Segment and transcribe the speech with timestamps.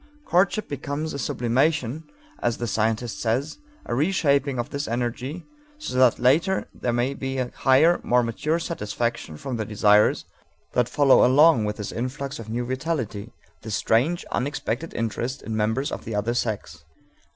[0.25, 2.03] Courtship becomes a sublimation,
[2.41, 5.45] as the scientist says, a reshaping of this energy
[5.77, 10.25] so that later there may be a higher, more mature satisfaction of the desires
[10.73, 15.91] that follow along with this influx of new vitality, this strange, unexpected interest in members
[15.91, 16.83] of the other sex.